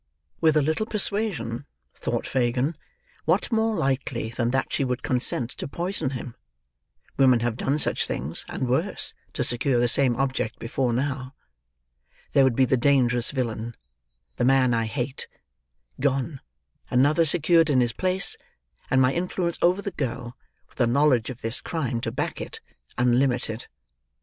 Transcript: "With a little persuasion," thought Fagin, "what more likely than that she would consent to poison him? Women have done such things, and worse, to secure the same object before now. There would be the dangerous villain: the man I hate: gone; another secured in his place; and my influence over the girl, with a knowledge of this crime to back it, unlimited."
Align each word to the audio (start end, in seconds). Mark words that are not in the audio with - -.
"With 0.39 0.57
a 0.57 0.63
little 0.63 0.87
persuasion," 0.87 1.67
thought 1.93 2.25
Fagin, 2.25 2.75
"what 3.25 3.51
more 3.51 3.75
likely 3.75 4.29
than 4.31 4.49
that 4.49 4.73
she 4.73 4.83
would 4.83 5.03
consent 5.03 5.51
to 5.51 5.67
poison 5.67 6.09
him? 6.09 6.33
Women 7.17 7.41
have 7.41 7.55
done 7.55 7.77
such 7.77 8.07
things, 8.07 8.43
and 8.49 8.67
worse, 8.67 9.13
to 9.33 9.43
secure 9.43 9.79
the 9.79 9.87
same 9.87 10.15
object 10.15 10.57
before 10.57 10.91
now. 10.91 11.35
There 12.31 12.43
would 12.43 12.55
be 12.55 12.65
the 12.65 12.77
dangerous 12.77 13.29
villain: 13.29 13.75
the 14.37 14.43
man 14.43 14.73
I 14.73 14.87
hate: 14.87 15.27
gone; 15.99 16.41
another 16.89 17.23
secured 17.23 17.69
in 17.69 17.79
his 17.79 17.93
place; 17.93 18.35
and 18.89 18.99
my 19.03 19.13
influence 19.13 19.59
over 19.61 19.83
the 19.83 19.91
girl, 19.91 20.35
with 20.67 20.81
a 20.81 20.87
knowledge 20.87 21.29
of 21.29 21.41
this 21.43 21.61
crime 21.61 22.01
to 22.01 22.11
back 22.11 22.41
it, 22.41 22.59
unlimited." 22.97 23.67